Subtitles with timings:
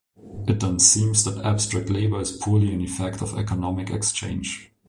[0.47, 4.73] It then seems that abstract labour is purely an "effect" of economic exchange.